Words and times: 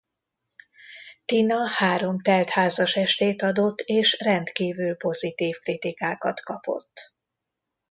Tina 1.25 1.67
három 1.69 2.21
telt 2.21 2.49
házas 2.49 2.95
estét 2.95 3.41
adott 3.41 3.79
és 3.79 4.19
rendkívül 4.19 4.95
pozitív 4.95 5.57
kritikákat 5.57 6.39
kapott. 6.39 7.15